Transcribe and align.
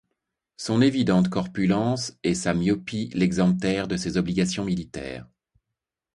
Son 0.57 0.81
évidente 0.81 1.29
corpulence 1.29 2.13
et 2.23 2.33
sa 2.33 2.55
myopie 2.55 3.11
l'exemptèrent 3.13 3.87
de 3.87 3.97
ses 3.97 4.17
obligations 4.17 4.65
militaires. 4.65 5.27